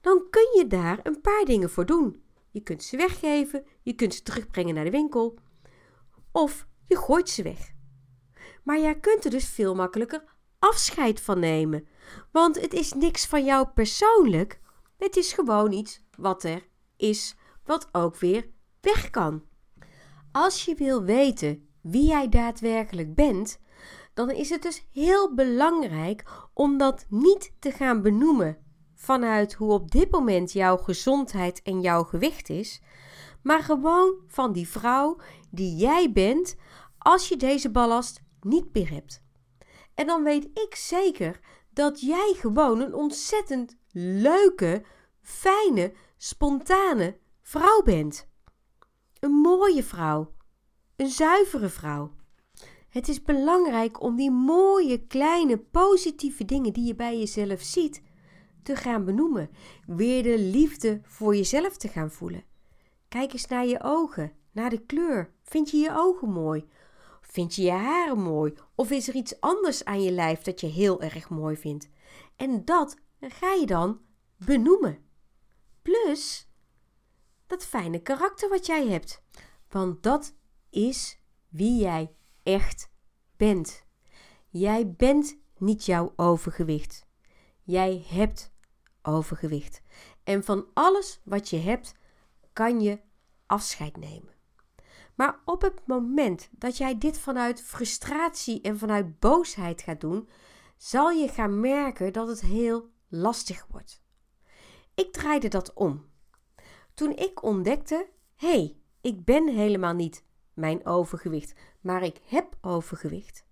dan 0.00 0.26
kun 0.30 0.48
je 0.58 0.66
daar 0.66 1.00
een 1.02 1.20
paar 1.20 1.44
dingen 1.44 1.70
voor 1.70 1.86
doen. 1.86 2.22
Je 2.50 2.60
kunt 2.60 2.82
ze 2.82 2.96
weggeven, 2.96 3.64
je 3.82 3.92
kunt 3.92 4.14
ze 4.14 4.22
terugbrengen 4.22 4.74
naar 4.74 4.84
de 4.84 4.90
winkel 4.90 5.38
of 6.32 6.66
je 6.86 6.96
gooit 6.96 7.28
ze 7.28 7.42
weg. 7.42 7.74
Maar 8.62 8.78
jij 8.78 8.98
kunt 8.98 9.24
er 9.24 9.30
dus 9.30 9.48
veel 9.48 9.74
makkelijker 9.74 10.24
afscheid 10.58 11.20
van 11.20 11.38
nemen, 11.38 11.88
want 12.32 12.60
het 12.60 12.72
is 12.72 12.92
niks 12.92 13.26
van 13.26 13.44
jou 13.44 13.66
persoonlijk. 13.66 14.60
Het 14.98 15.16
is 15.16 15.32
gewoon 15.32 15.72
iets 15.72 16.04
wat 16.18 16.44
er 16.44 16.66
is, 16.96 17.36
wat 17.64 17.88
ook 17.92 18.16
weer 18.16 18.48
weg 18.80 19.10
kan. 19.10 19.42
Als 20.32 20.64
je 20.64 20.74
wil 20.74 21.02
weten 21.02 21.68
wie 21.80 22.06
jij 22.06 22.28
daadwerkelijk 22.28 23.14
bent, 23.14 23.60
dan 24.14 24.30
is 24.30 24.50
het 24.50 24.62
dus 24.62 24.86
heel 24.92 25.34
belangrijk 25.34 26.48
om 26.54 26.78
dat 26.78 27.06
niet 27.08 27.52
te 27.58 27.70
gaan 27.70 28.02
benoemen 28.02 28.58
vanuit 28.94 29.52
hoe 29.52 29.72
op 29.72 29.90
dit 29.90 30.10
moment 30.10 30.52
jouw 30.52 30.76
gezondheid 30.76 31.62
en 31.62 31.80
jouw 31.80 32.02
gewicht 32.04 32.48
is, 32.48 32.82
maar 33.42 33.62
gewoon 33.62 34.14
van 34.26 34.52
die 34.52 34.68
vrouw 34.68 35.20
die 35.50 35.76
jij 35.76 36.12
bent 36.12 36.56
als 36.98 37.28
je 37.28 37.36
deze 37.36 37.70
ballast 37.70 38.22
niet 38.40 38.74
meer 38.74 38.90
hebt. 38.90 39.24
En 39.94 40.06
dan 40.06 40.22
weet 40.22 40.44
ik 40.44 40.74
zeker 40.74 41.40
dat 41.76 42.00
jij 42.00 42.34
gewoon 42.36 42.80
een 42.80 42.94
ontzettend 42.94 43.76
leuke, 43.92 44.82
fijne, 45.22 45.92
spontane 46.16 47.18
vrouw 47.42 47.82
bent. 47.82 48.28
Een 49.20 49.30
mooie 49.30 49.82
vrouw. 49.82 50.32
Een 50.96 51.08
zuivere 51.08 51.68
vrouw. 51.68 52.12
Het 52.88 53.08
is 53.08 53.22
belangrijk 53.22 54.00
om 54.02 54.16
die 54.16 54.30
mooie, 54.30 55.06
kleine, 55.06 55.58
positieve 55.58 56.44
dingen 56.44 56.72
die 56.72 56.86
je 56.86 56.94
bij 56.94 57.18
jezelf 57.18 57.60
ziet 57.60 58.02
te 58.62 58.76
gaan 58.76 59.04
benoemen. 59.04 59.50
Weer 59.86 60.22
de 60.22 60.38
liefde 60.38 61.00
voor 61.02 61.36
jezelf 61.36 61.76
te 61.76 61.88
gaan 61.88 62.10
voelen. 62.10 62.44
Kijk 63.08 63.32
eens 63.32 63.46
naar 63.46 63.66
je 63.66 63.82
ogen, 63.82 64.32
naar 64.52 64.70
de 64.70 64.86
kleur. 64.86 65.32
Vind 65.42 65.70
je 65.70 65.76
je 65.76 65.96
ogen 65.96 66.28
mooi? 66.28 66.66
Vind 67.26 67.54
je 67.54 67.62
je 67.62 67.70
haren 67.70 68.18
mooi? 68.18 68.54
Of 68.74 68.90
is 68.90 69.08
er 69.08 69.14
iets 69.14 69.40
anders 69.40 69.84
aan 69.84 70.02
je 70.02 70.10
lijf 70.10 70.42
dat 70.42 70.60
je 70.60 70.66
heel 70.66 71.02
erg 71.02 71.28
mooi 71.28 71.56
vindt? 71.56 71.88
En 72.36 72.64
dat 72.64 72.96
ga 73.20 73.52
je 73.52 73.66
dan 73.66 74.00
benoemen. 74.36 74.98
Plus 75.82 76.50
dat 77.46 77.64
fijne 77.64 78.02
karakter 78.02 78.48
wat 78.48 78.66
jij 78.66 78.86
hebt. 78.86 79.22
Want 79.68 80.02
dat 80.02 80.34
is 80.70 81.20
wie 81.48 81.80
jij 81.80 82.14
echt 82.42 82.90
bent. 83.36 83.84
Jij 84.48 84.90
bent 84.90 85.38
niet 85.58 85.84
jouw 85.84 86.12
overgewicht. 86.16 87.06
Jij 87.62 88.04
hebt 88.08 88.52
overgewicht. 89.02 89.82
En 90.24 90.44
van 90.44 90.66
alles 90.74 91.20
wat 91.24 91.50
je 91.50 91.58
hebt, 91.58 91.94
kan 92.52 92.80
je 92.80 93.00
afscheid 93.46 93.96
nemen. 93.96 94.35
Maar 95.16 95.40
op 95.44 95.62
het 95.62 95.86
moment 95.86 96.48
dat 96.50 96.76
jij 96.76 96.98
dit 96.98 97.18
vanuit 97.18 97.62
frustratie 97.62 98.60
en 98.60 98.78
vanuit 98.78 99.18
boosheid 99.18 99.82
gaat 99.82 100.00
doen, 100.00 100.28
zal 100.76 101.10
je 101.10 101.28
gaan 101.28 101.60
merken 101.60 102.12
dat 102.12 102.28
het 102.28 102.40
heel 102.40 102.90
lastig 103.08 103.66
wordt. 103.70 104.02
Ik 104.94 105.12
draaide 105.12 105.48
dat 105.48 105.72
om. 105.72 106.04
Toen 106.94 107.16
ik 107.16 107.42
ontdekte: 107.42 108.08
hé, 108.34 108.48
hey, 108.48 108.76
ik 109.00 109.24
ben 109.24 109.48
helemaal 109.48 109.94
niet 109.94 110.24
mijn 110.54 110.86
overgewicht, 110.86 111.54
maar 111.80 112.02
ik 112.02 112.20
heb 112.24 112.56
overgewicht. 112.60 113.44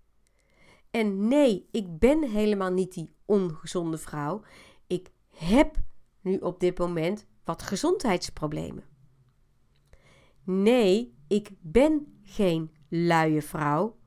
En 0.91 1.27
nee, 1.27 1.67
ik 1.71 1.99
ben 1.99 2.23
helemaal 2.23 2.71
niet 2.71 2.93
die 2.93 3.15
ongezonde 3.25 3.97
vrouw. 3.97 4.41
Ik 4.87 5.11
heb 5.29 5.75
nu 6.21 6.37
op 6.37 6.59
dit 6.59 6.77
moment 6.77 7.25
wat 7.43 7.61
gezondheidsproblemen. 7.61 8.94
Nee, 10.45 11.17
ik 11.27 11.49
ben 11.61 12.19
geen 12.23 12.71
luie 12.89 13.41
vrouw. 13.41 13.97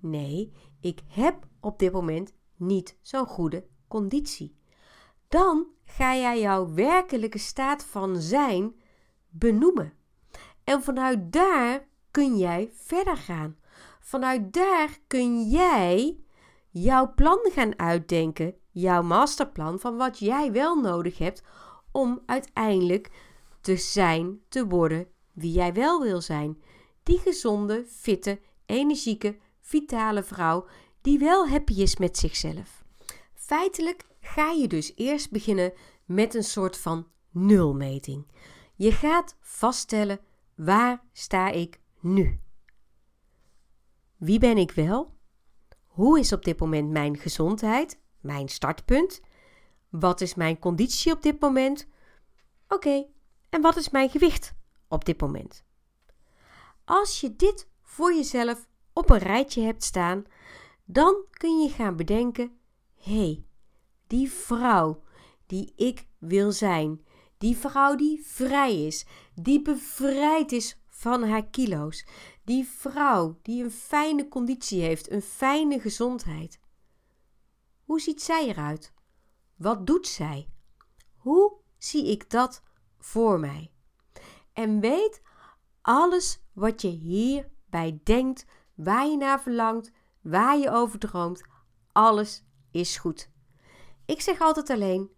Nee, 0.00 0.52
ik 0.80 1.00
heb 1.06 1.46
op 1.60 1.78
dit 1.78 1.92
moment 1.92 2.32
niet 2.56 2.98
zo'n 3.02 3.26
goede 3.26 3.66
conditie. 3.88 4.56
Dan 5.28 5.66
ga 5.84 6.16
jij 6.16 6.40
jouw 6.40 6.74
werkelijke 6.74 7.38
staat 7.38 7.84
van 7.84 8.16
zijn 8.16 8.74
benoemen. 9.28 9.92
En 10.64 10.82
vanuit 10.82 11.32
daar 11.32 11.88
kun 12.10 12.36
jij 12.36 12.70
verder 12.72 13.16
gaan. 13.16 13.56
Vanuit 14.00 14.52
daar 14.52 14.98
kun 15.06 15.48
jij 15.48 16.20
jouw 16.70 17.14
plan 17.14 17.38
gaan 17.42 17.78
uitdenken, 17.78 18.54
jouw 18.70 19.02
masterplan 19.02 19.78
van 19.78 19.96
wat 19.96 20.18
jij 20.18 20.52
wel 20.52 20.80
nodig 20.80 21.18
hebt 21.18 21.42
om 21.92 22.22
uiteindelijk 22.26 23.10
te 23.60 23.76
zijn, 23.76 24.40
te 24.48 24.66
worden 24.66 25.08
wie 25.38 25.52
jij 25.52 25.72
wel 25.72 26.02
wil 26.02 26.20
zijn. 26.20 26.62
Die 27.02 27.18
gezonde, 27.18 27.84
fitte, 27.88 28.40
energieke, 28.66 29.38
vitale 29.60 30.22
vrouw 30.22 30.66
die 31.00 31.18
wel 31.18 31.48
happy 31.48 31.80
is 31.80 31.96
met 31.96 32.18
zichzelf. 32.18 32.84
Feitelijk 33.34 34.06
ga 34.20 34.50
je 34.50 34.68
dus 34.68 34.92
eerst 34.96 35.30
beginnen 35.30 35.72
met 36.04 36.34
een 36.34 36.44
soort 36.44 36.78
van 36.78 37.06
nulmeting. 37.30 38.26
Je 38.74 38.92
gaat 38.92 39.36
vaststellen 39.40 40.20
waar 40.54 41.02
sta 41.12 41.50
ik 41.50 41.80
nu? 42.00 42.40
Wie 44.16 44.38
ben 44.38 44.58
ik 44.58 44.70
wel? 44.70 45.16
Hoe 45.82 46.18
is 46.18 46.32
op 46.32 46.44
dit 46.44 46.60
moment 46.60 46.90
mijn 46.90 47.16
gezondheid, 47.16 48.00
mijn 48.20 48.48
startpunt? 48.48 49.20
Wat 49.88 50.20
is 50.20 50.34
mijn 50.34 50.58
conditie 50.58 51.12
op 51.12 51.22
dit 51.22 51.40
moment? 51.40 51.86
Oké, 52.68 53.06
en 53.48 53.60
wat 53.60 53.76
is 53.76 53.90
mijn 53.90 54.10
gewicht 54.10 54.57
op 54.88 55.04
dit 55.04 55.20
moment? 55.20 55.64
Als 56.84 57.20
je 57.20 57.36
dit 57.36 57.68
voor 57.82 58.14
jezelf 58.14 58.68
op 58.92 59.10
een 59.10 59.18
rijtje 59.18 59.62
hebt 59.62 59.84
staan, 59.84 60.24
dan 60.84 61.24
kun 61.30 61.60
je 61.60 61.68
gaan 61.68 61.96
bedenken: 61.96 62.58
hé, 62.94 63.12
hey, 63.12 63.44
die 64.06 64.30
vrouw 64.30 65.02
die 65.46 65.72
ik 65.76 66.06
wil 66.18 66.52
zijn, 66.52 67.04
die 67.38 67.56
vrouw 67.56 67.94
die 67.96 68.22
vrij 68.24 68.86
is, 68.86 69.06
die 69.34 69.62
bevrijd 69.62 70.52
is 70.52 70.80
van 70.86 71.22
haar 71.22 71.46
kilo's, 71.46 72.06
die 72.44 72.64
vrouw 72.66 73.38
die 73.42 73.64
een 73.64 73.70
fijne 73.70 74.28
conditie 74.28 74.80
heeft, 74.80 75.10
een 75.10 75.22
fijne 75.22 75.80
gezondheid. 75.80 76.60
Hoe 77.84 78.00
ziet 78.00 78.22
zij 78.22 78.48
eruit? 78.48 78.92
Wat 79.56 79.86
doet 79.86 80.06
zij? 80.06 80.48
Hoe 81.16 81.52
zie 81.78 82.10
ik 82.10 82.30
dat 82.30 82.62
voor 82.98 83.40
mij? 83.40 83.72
En 84.58 84.80
weet 84.80 85.22
alles 85.82 86.42
wat 86.52 86.82
je 86.82 86.88
hierbij 86.88 88.00
denkt, 88.02 88.44
waar 88.74 89.06
je 89.06 89.16
naar 89.16 89.42
verlangt, 89.42 89.92
waar 90.20 90.58
je 90.58 90.70
over 90.70 90.98
droomt, 90.98 91.44
alles 91.92 92.44
is 92.70 92.96
goed. 92.96 93.30
Ik 94.06 94.20
zeg 94.20 94.40
altijd 94.40 94.70
alleen: 94.70 95.10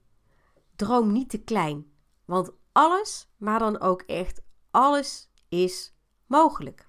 droom 0.77 1.13
niet 1.13 1.31
te 1.31 1.43
klein, 1.43 1.93
want 2.25 2.51
alles, 2.73 3.31
maar 3.37 3.59
dan 3.59 3.81
ook 3.81 4.03
echt 4.03 4.43
alles 4.71 5.31
is 5.49 5.95
mogelijk. 6.27 6.89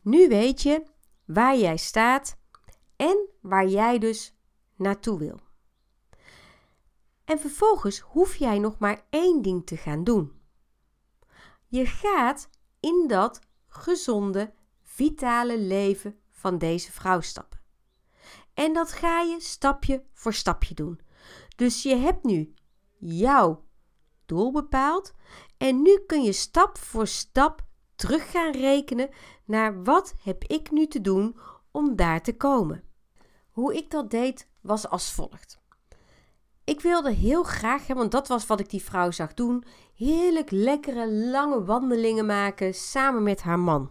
Nu 0.00 0.28
weet 0.28 0.62
je 0.62 0.82
waar 1.24 1.56
jij 1.56 1.76
staat 1.76 2.38
en 2.96 3.28
waar 3.40 3.66
jij 3.66 3.98
dus 3.98 4.36
naartoe 4.76 5.18
wil. 5.18 5.40
En 7.24 7.38
vervolgens 7.38 7.98
hoef 7.98 8.36
jij 8.36 8.58
nog 8.58 8.78
maar 8.78 9.06
één 9.10 9.42
ding 9.42 9.66
te 9.66 9.76
gaan 9.76 10.04
doen. 10.04 10.41
Je 11.72 11.86
gaat 11.86 12.48
in 12.80 13.04
dat 13.08 13.40
gezonde, 13.68 14.52
vitale 14.82 15.58
leven 15.58 16.18
van 16.30 16.58
deze 16.58 16.92
vrouw 16.92 17.20
stappen. 17.20 17.60
En 18.54 18.72
dat 18.72 18.92
ga 18.92 19.20
je 19.20 19.40
stapje 19.40 20.04
voor 20.12 20.34
stapje 20.34 20.74
doen. 20.74 21.00
Dus 21.56 21.82
je 21.82 21.96
hebt 21.96 22.24
nu 22.24 22.54
jouw 22.98 23.64
doel 24.26 24.52
bepaald 24.52 25.14
en 25.56 25.82
nu 25.82 25.98
kun 26.06 26.22
je 26.22 26.32
stap 26.32 26.78
voor 26.78 27.06
stap 27.06 27.66
terug 27.94 28.30
gaan 28.30 28.52
rekenen 28.52 29.08
naar 29.44 29.82
wat 29.82 30.14
heb 30.22 30.44
ik 30.44 30.70
nu 30.70 30.86
te 30.86 31.00
doen 31.00 31.38
om 31.70 31.96
daar 31.96 32.22
te 32.22 32.36
komen. 32.36 32.84
Hoe 33.50 33.76
ik 33.76 33.90
dat 33.90 34.10
deed 34.10 34.48
was 34.60 34.88
als 34.88 35.12
volgt. 35.12 35.61
Ik 36.64 36.80
wilde 36.80 37.10
heel 37.10 37.42
graag, 37.42 37.86
want 37.86 38.10
dat 38.10 38.28
was 38.28 38.46
wat 38.46 38.60
ik 38.60 38.70
die 38.70 38.82
vrouw 38.82 39.10
zag 39.10 39.34
doen, 39.34 39.64
heerlijk 39.94 40.50
lekkere 40.50 41.12
lange 41.12 41.64
wandelingen 41.64 42.26
maken 42.26 42.74
samen 42.74 43.22
met 43.22 43.42
haar 43.42 43.58
man. 43.58 43.90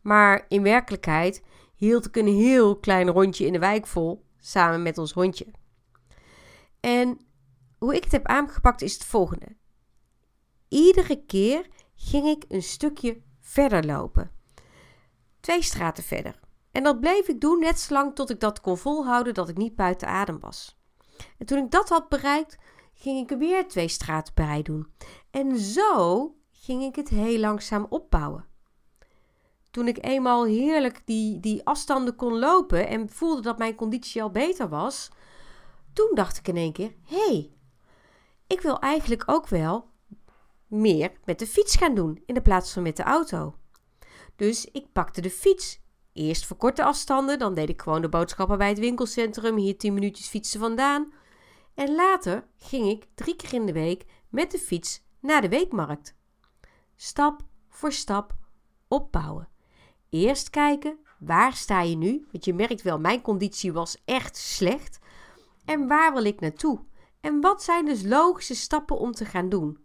Maar 0.00 0.44
in 0.48 0.62
werkelijkheid 0.62 1.42
hield 1.74 2.06
ik 2.06 2.16
een 2.16 2.26
heel 2.26 2.76
klein 2.76 3.08
rondje 3.08 3.46
in 3.46 3.52
de 3.52 3.58
wijk 3.58 3.86
vol 3.86 4.24
samen 4.38 4.82
met 4.82 4.98
ons 4.98 5.12
hondje. 5.12 5.46
En 6.80 7.20
hoe 7.78 7.94
ik 7.94 8.04
het 8.04 8.12
heb 8.12 8.26
aangepakt 8.26 8.82
is 8.82 8.94
het 8.94 9.04
volgende. 9.04 9.56
Iedere 10.68 11.24
keer 11.24 11.68
ging 11.94 12.26
ik 12.26 12.44
een 12.48 12.62
stukje 12.62 13.22
verder 13.40 13.86
lopen. 13.86 14.30
Twee 15.40 15.62
straten 15.62 16.04
verder. 16.04 16.40
En 16.72 16.82
dat 16.82 17.00
bleef 17.00 17.28
ik 17.28 17.40
doen 17.40 17.60
net 17.60 17.80
zolang 17.80 18.14
tot 18.14 18.30
ik 18.30 18.40
dat 18.40 18.60
kon 18.60 18.78
volhouden 18.78 19.34
dat 19.34 19.48
ik 19.48 19.56
niet 19.56 19.76
buiten 19.76 20.08
adem 20.08 20.40
was. 20.40 20.77
En 21.38 21.46
toen 21.46 21.64
ik 21.64 21.70
dat 21.70 21.88
had 21.88 22.08
bereikt, 22.08 22.56
ging 22.94 23.18
ik 23.18 23.30
er 23.30 23.38
weer 23.38 23.68
twee 23.68 23.88
straten 23.88 24.34
bij 24.34 24.62
doen. 24.62 24.92
En 25.30 25.58
zo 25.58 26.34
ging 26.50 26.82
ik 26.82 26.96
het 26.96 27.08
heel 27.08 27.38
langzaam 27.38 27.86
opbouwen. 27.88 28.46
Toen 29.70 29.88
ik 29.88 30.04
eenmaal 30.04 30.44
heerlijk 30.44 31.02
die, 31.04 31.40
die 31.40 31.66
afstanden 31.66 32.16
kon 32.16 32.38
lopen 32.38 32.88
en 32.88 33.08
voelde 33.08 33.42
dat 33.42 33.58
mijn 33.58 33.74
conditie 33.74 34.22
al 34.22 34.30
beter 34.30 34.68
was, 34.68 35.10
toen 35.92 36.10
dacht 36.14 36.38
ik 36.38 36.48
in 36.48 36.56
één 36.56 36.72
keer: 36.72 36.94
hé, 37.04 37.26
hey, 37.26 37.52
ik 38.46 38.60
wil 38.60 38.78
eigenlijk 38.78 39.22
ook 39.26 39.48
wel 39.48 39.90
meer 40.66 41.12
met 41.24 41.38
de 41.38 41.46
fiets 41.46 41.76
gaan 41.76 41.94
doen 41.94 42.22
in 42.26 42.34
de 42.34 42.42
plaats 42.42 42.72
van 42.72 42.82
met 42.82 42.96
de 42.96 43.02
auto. 43.02 43.54
Dus 44.36 44.64
ik 44.64 44.92
pakte 44.92 45.20
de 45.20 45.30
fiets. 45.30 45.80
Eerst 46.12 46.46
voor 46.46 46.56
korte 46.56 46.84
afstanden, 46.84 47.38
dan 47.38 47.54
deed 47.54 47.68
ik 47.68 47.82
gewoon 47.82 48.02
de 48.02 48.08
boodschappen 48.08 48.58
bij 48.58 48.68
het 48.68 48.78
winkelcentrum, 48.78 49.56
hier 49.56 49.78
10 49.78 49.94
minuutjes 49.94 50.28
fietsen 50.28 50.60
vandaan. 50.60 51.12
En 51.74 51.94
later 51.94 52.46
ging 52.56 52.88
ik 52.88 53.06
drie 53.14 53.36
keer 53.36 53.54
in 53.54 53.66
de 53.66 53.72
week 53.72 54.04
met 54.28 54.50
de 54.50 54.58
fiets 54.58 55.02
naar 55.20 55.40
de 55.40 55.48
weekmarkt. 55.48 56.16
Stap 56.96 57.42
voor 57.68 57.92
stap 57.92 58.34
opbouwen. 58.88 59.48
Eerst 60.08 60.50
kijken, 60.50 60.98
waar 61.18 61.54
sta 61.54 61.80
je 61.80 61.96
nu? 61.96 62.26
Want 62.32 62.44
je 62.44 62.54
merkt 62.54 62.82
wel, 62.82 62.98
mijn 62.98 63.20
conditie 63.20 63.72
was 63.72 64.02
echt 64.04 64.36
slecht. 64.36 64.98
En 65.64 65.86
waar 65.86 66.12
wil 66.12 66.24
ik 66.24 66.40
naartoe? 66.40 66.80
En 67.20 67.40
wat 67.40 67.62
zijn 67.62 67.84
dus 67.84 68.02
logische 68.02 68.54
stappen 68.54 68.98
om 68.98 69.12
te 69.12 69.24
gaan 69.24 69.48
doen? 69.48 69.78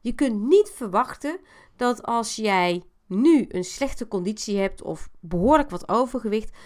Je 0.00 0.12
kunt 0.12 0.40
niet 0.40 0.72
verwachten 0.74 1.40
dat 1.76 2.02
als 2.02 2.36
jij 2.36 2.82
nu 3.10 3.44
een 3.48 3.64
slechte 3.64 4.08
conditie 4.08 4.58
hebt 4.58 4.82
of 4.82 5.10
behoorlijk 5.20 5.70
wat 5.70 5.88
overgewicht, 5.88 6.56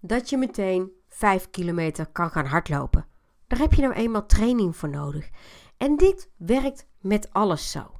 dat 0.00 0.30
je 0.30 0.36
meteen 0.36 0.92
5 1.08 1.50
kilometer 1.50 2.06
kan 2.06 2.30
gaan 2.30 2.46
hardlopen. 2.46 3.06
Daar 3.46 3.58
heb 3.58 3.74
je 3.74 3.82
nou 3.82 3.94
eenmaal 3.94 4.26
training 4.26 4.76
voor 4.76 4.88
nodig. 4.88 5.28
En 5.76 5.96
dit 5.96 6.30
werkt 6.36 6.86
met 7.00 7.32
alles 7.32 7.70
zo. 7.70 7.92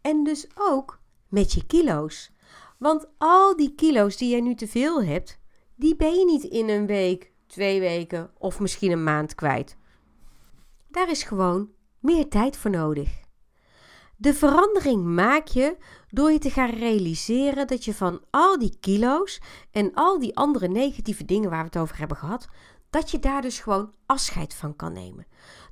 En 0.00 0.24
dus 0.24 0.46
ook 0.54 1.00
met 1.28 1.52
je 1.52 1.66
kilo's. 1.66 2.32
Want 2.78 3.06
al 3.18 3.56
die 3.56 3.74
kilo's 3.74 4.16
die 4.16 4.30
jij 4.30 4.40
nu 4.40 4.54
te 4.54 4.68
veel 4.68 5.02
hebt, 5.02 5.40
die 5.74 5.96
ben 5.96 6.14
je 6.14 6.24
niet 6.24 6.44
in 6.44 6.68
een 6.68 6.86
week, 6.86 7.32
twee 7.46 7.80
weken 7.80 8.30
of 8.38 8.60
misschien 8.60 8.90
een 8.90 9.04
maand 9.04 9.34
kwijt. 9.34 9.76
Daar 10.88 11.10
is 11.10 11.22
gewoon 11.22 11.70
meer 12.00 12.28
tijd 12.28 12.56
voor 12.56 12.70
nodig. 12.70 13.25
De 14.16 14.34
verandering 14.34 15.04
maak 15.04 15.46
je 15.46 15.76
door 16.08 16.32
je 16.32 16.38
te 16.38 16.50
gaan 16.50 16.70
realiseren 16.70 17.66
dat 17.66 17.84
je 17.84 17.94
van 17.94 18.24
al 18.30 18.58
die 18.58 18.76
kilo's 18.80 19.40
en 19.70 19.94
al 19.94 20.18
die 20.18 20.36
andere 20.36 20.68
negatieve 20.68 21.24
dingen 21.24 21.50
waar 21.50 21.58
we 21.58 21.66
het 21.66 21.78
over 21.78 21.98
hebben 21.98 22.16
gehad, 22.16 22.48
dat 22.90 23.10
je 23.10 23.18
daar 23.18 23.42
dus 23.42 23.60
gewoon 23.60 23.94
afscheid 24.06 24.54
van 24.54 24.76
kan 24.76 24.92
nemen. 24.92 25.26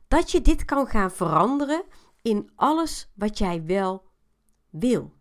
Dat 0.08 0.30
je 0.30 0.42
dit 0.42 0.64
kan 0.64 0.86
gaan 0.86 1.10
veranderen 1.10 1.84
in 2.22 2.50
alles 2.54 3.10
wat 3.14 3.38
jij 3.38 3.64
wel 3.64 4.04
wil. 4.70 5.12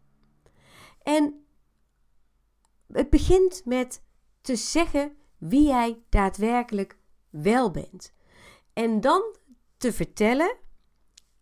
En 1.02 1.46
het 2.92 3.10
begint 3.10 3.62
met 3.66 4.04
te 4.42 4.56
zeggen 4.56 5.18
wie 5.38 5.68
jij 5.68 6.04
daadwerkelijk 6.10 6.98
wel 7.30 7.72
bent. 7.72 8.14
En 8.74 9.02
dan 9.02 9.36
te 9.78 9.94
vertellen 9.94 10.58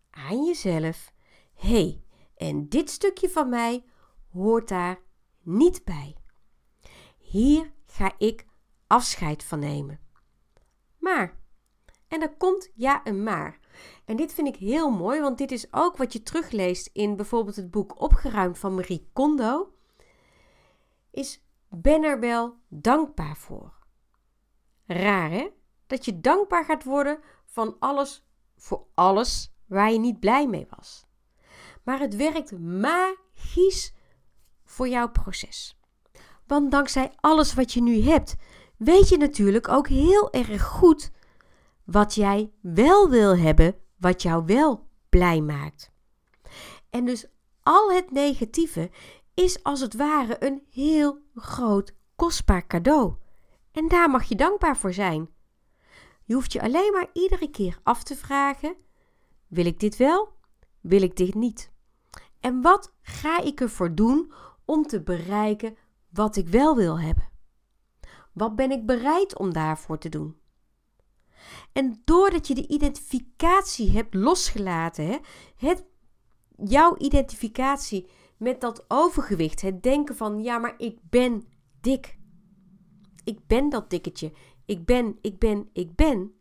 aan 0.09 0.45
jezelf: 0.45 1.13
hey, 1.61 2.03
en 2.35 2.69
dit 2.69 2.89
stukje 2.89 3.29
van 3.29 3.49
mij 3.49 3.83
hoort 4.31 4.67
daar 4.67 4.99
niet 5.41 5.83
bij. 5.85 6.17
Hier 7.17 7.71
ga 7.85 8.13
ik 8.17 8.45
afscheid 8.87 9.43
van 9.43 9.59
nemen. 9.59 9.99
Maar, 10.97 11.39
en 12.07 12.21
er 12.21 12.35
komt 12.37 12.69
ja 12.73 13.01
een 13.03 13.23
maar. 13.23 13.59
En 14.05 14.15
dit 14.15 14.33
vind 14.33 14.47
ik 14.47 14.55
heel 14.55 14.89
mooi, 14.89 15.21
want 15.21 15.37
dit 15.37 15.51
is 15.51 15.73
ook 15.73 15.97
wat 15.97 16.13
je 16.13 16.23
terugleest 16.23 16.89
in 16.93 17.15
bijvoorbeeld 17.15 17.55
het 17.55 17.71
boek 17.71 18.01
Opgeruimd 18.01 18.57
van 18.57 18.75
Marie 18.75 19.09
Kondo. 19.13 19.73
Is 21.11 21.43
ben 21.69 22.03
er 22.03 22.19
wel 22.19 22.57
dankbaar 22.67 23.37
voor. 23.37 23.73
Raar 24.85 25.31
hè? 25.31 25.49
Dat 25.87 26.05
je 26.05 26.19
dankbaar 26.19 26.65
gaat 26.65 26.83
worden 26.83 27.19
van 27.45 27.75
alles 27.79 28.25
voor 28.57 28.87
alles 28.93 29.53
waar 29.65 29.91
je 29.91 29.99
niet 29.99 30.19
blij 30.19 30.47
mee 30.47 30.67
was. 30.69 31.09
Maar 31.91 31.99
het 31.99 32.15
werkt 32.15 32.59
magisch 32.59 33.93
voor 34.65 34.87
jouw 34.87 35.09
proces. 35.09 35.77
Want 36.47 36.71
dankzij 36.71 37.11
alles 37.15 37.53
wat 37.53 37.73
je 37.73 37.81
nu 37.81 38.01
hebt, 38.01 38.35
weet 38.77 39.09
je 39.09 39.17
natuurlijk 39.17 39.67
ook 39.67 39.87
heel 39.87 40.31
erg 40.33 40.63
goed 40.63 41.11
wat 41.83 42.15
jij 42.15 42.51
wel 42.61 43.09
wil 43.09 43.37
hebben, 43.37 43.75
wat 43.97 44.21
jou 44.21 44.45
wel 44.45 44.87
blij 45.09 45.41
maakt. 45.41 45.91
En 46.89 47.05
dus 47.05 47.25
al 47.61 47.91
het 47.91 48.11
negatieve 48.11 48.89
is 49.33 49.63
als 49.63 49.79
het 49.79 49.93
ware 49.93 50.45
een 50.45 50.61
heel 50.69 51.17
groot, 51.35 51.95
kostbaar 52.15 52.67
cadeau. 52.67 53.15
En 53.71 53.87
daar 53.87 54.09
mag 54.09 54.23
je 54.23 54.35
dankbaar 54.35 54.77
voor 54.77 54.93
zijn. 54.93 55.29
Je 56.23 56.33
hoeft 56.33 56.53
je 56.53 56.61
alleen 56.61 56.91
maar 56.91 57.09
iedere 57.13 57.49
keer 57.49 57.79
af 57.83 58.03
te 58.03 58.15
vragen: 58.15 58.75
wil 59.47 59.65
ik 59.65 59.79
dit 59.79 59.97
wel? 59.97 60.33
Wil 60.81 61.01
ik 61.01 61.15
dit 61.15 61.33
niet? 61.33 61.70
En 62.41 62.61
wat 62.61 62.93
ga 63.01 63.41
ik 63.41 63.61
ervoor 63.61 63.95
doen 63.95 64.33
om 64.65 64.83
te 64.83 65.01
bereiken 65.01 65.75
wat 66.09 66.35
ik 66.35 66.47
wel 66.47 66.75
wil 66.75 66.99
hebben? 66.99 67.29
Wat 68.33 68.55
ben 68.55 68.71
ik 68.71 68.85
bereid 68.85 69.37
om 69.37 69.53
daarvoor 69.53 69.97
te 69.97 70.09
doen? 70.09 70.39
En 71.73 72.01
doordat 72.05 72.47
je 72.47 72.55
de 72.55 72.67
identificatie 72.67 73.91
hebt 73.91 74.13
losgelaten, 74.13 75.05
hè, 75.05 75.17
het, 75.55 75.85
jouw 76.55 76.97
identificatie 76.97 78.09
met 78.37 78.61
dat 78.61 78.85
overgewicht, 78.87 79.61
het 79.61 79.83
denken 79.83 80.15
van 80.15 80.43
ja, 80.43 80.57
maar 80.57 80.73
ik 80.77 80.99
ben 81.09 81.47
dik. 81.81 82.19
Ik 83.23 83.47
ben 83.47 83.69
dat 83.69 83.89
dikketje. 83.89 84.33
Ik 84.65 84.85
ben, 84.85 85.17
ik 85.21 85.39
ben, 85.39 85.69
ik 85.73 85.95
ben. 85.95 86.33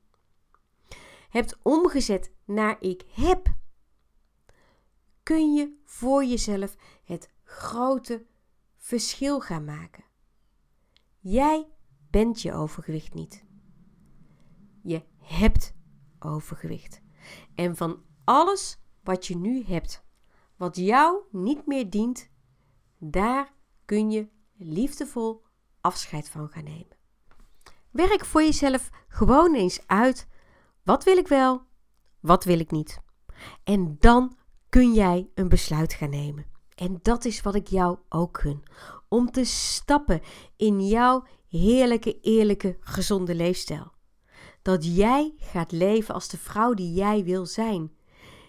Hebt 1.28 1.58
omgezet 1.62 2.32
naar 2.44 2.76
ik 2.80 3.04
heb. 3.12 3.58
Kun 5.30 5.54
je 5.54 5.80
voor 5.84 6.24
jezelf 6.24 6.76
het 7.04 7.30
grote 7.44 8.26
verschil 8.76 9.40
gaan 9.40 9.64
maken. 9.64 10.04
Jij 11.18 11.68
bent 12.10 12.42
je 12.42 12.52
overgewicht 12.52 13.14
niet. 13.14 13.44
Je 14.82 15.02
hebt 15.18 15.74
overgewicht. 16.18 17.00
En 17.54 17.76
van 17.76 18.02
alles 18.24 18.78
wat 19.02 19.26
je 19.26 19.36
nu 19.36 19.64
hebt, 19.64 20.04
wat 20.56 20.76
jou 20.76 21.22
niet 21.30 21.66
meer 21.66 21.90
dient, 21.90 22.30
daar 22.98 23.54
kun 23.84 24.10
je 24.10 24.28
liefdevol 24.56 25.42
afscheid 25.80 26.28
van 26.28 26.48
gaan 26.48 26.64
nemen. 26.64 26.96
Werk 27.90 28.24
voor 28.24 28.42
jezelf 28.42 28.90
gewoon 29.08 29.54
eens 29.54 29.86
uit. 29.86 30.28
Wat 30.82 31.04
wil 31.04 31.16
ik 31.16 31.28
wel? 31.28 31.62
Wat 32.20 32.44
wil 32.44 32.58
ik 32.58 32.70
niet? 32.70 33.00
En 33.64 33.96
dan 33.98 34.38
kun 34.70 34.92
jij 34.92 35.28
een 35.34 35.48
besluit 35.48 35.92
gaan 35.92 36.10
nemen. 36.10 36.46
En 36.74 36.98
dat 37.02 37.24
is 37.24 37.42
wat 37.42 37.54
ik 37.54 37.66
jou 37.66 37.98
ook 38.08 38.40
gun. 38.40 38.62
Om 39.08 39.30
te 39.30 39.44
stappen 39.44 40.20
in 40.56 40.86
jouw 40.86 41.26
heerlijke, 41.48 42.20
eerlijke, 42.20 42.76
gezonde 42.80 43.34
leefstijl. 43.34 43.92
Dat 44.62 44.96
jij 44.96 45.34
gaat 45.38 45.72
leven 45.72 46.14
als 46.14 46.28
de 46.28 46.38
vrouw 46.38 46.74
die 46.74 46.92
jij 46.92 47.24
wil 47.24 47.46
zijn. 47.46 47.92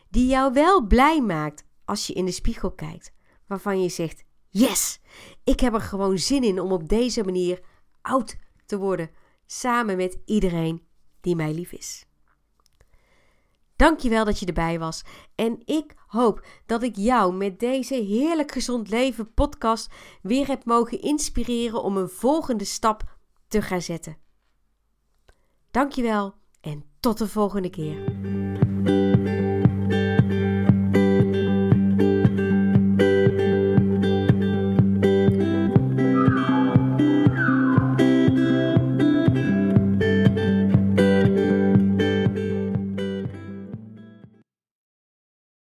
Die 0.10 0.28
jou 0.28 0.54
wel 0.54 0.88
blij 0.88 1.22
maakt 1.22 1.66
als 1.86 2.08
je 2.08 2.14
in 2.14 2.26
de 2.26 2.32
spiegel 2.32 2.72
kijkt. 2.72 3.14
Waarvan 3.48 3.82
je 3.82 3.90
zegt: 3.90 4.24
Yes, 4.50 5.00
ik 5.44 5.60
heb 5.60 5.74
er 5.74 5.82
gewoon 5.82 6.18
zin 6.18 6.44
in 6.44 6.60
om 6.60 6.72
op 6.72 6.90
deze 6.90 7.24
manier 7.24 7.62
oud 8.02 8.38
te 8.66 8.78
worden 8.78 9.10
samen 9.46 9.98
met 9.98 10.18
iedereen 10.26 10.88
die 11.22 11.36
mij 11.36 11.54
lief 11.54 11.72
is. 11.72 12.06
Dankjewel 13.82 14.26
dat 14.26 14.40
je 14.40 14.46
erbij 14.46 14.80
was. 14.80 15.04
En 15.36 15.62
ik 15.66 15.94
hoop 16.08 16.46
dat 16.66 16.84
ik 16.84 16.96
jou 16.96 17.34
met 17.34 17.60
deze 17.60 17.94
Heerlijk 17.94 18.52
Gezond 18.52 18.90
Leven 18.90 19.34
podcast 19.34 19.94
weer 20.22 20.48
heb 20.48 20.66
mogen 20.66 21.02
inspireren 21.02 21.84
om 21.84 21.98
een 21.98 22.10
volgende 22.10 22.64
stap 22.64 23.18
te 23.48 23.62
gaan 23.62 23.82
zetten. 23.82 24.18
Dankjewel 25.72 26.34
en 26.62 26.86
tot 27.00 27.18
de 27.18 27.28
volgende 27.28 27.70
keer. 27.70 28.04